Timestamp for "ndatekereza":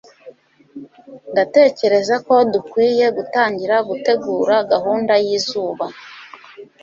1.31-2.15